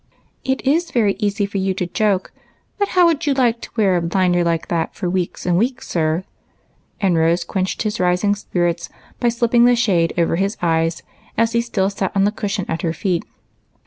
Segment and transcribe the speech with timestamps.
[0.43, 2.31] "It is very easy for you to joke,
[2.79, 5.87] but how would you like to wear a blinder like that for weeks and weeks,
[5.87, 6.23] sir?"
[6.99, 11.03] and Rose quenched his rising spirits by slipping the shade over his eyes,
[11.37, 13.23] as he still sat on the cushion at her feet.